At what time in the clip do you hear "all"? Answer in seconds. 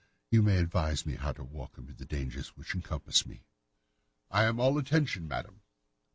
4.59-4.79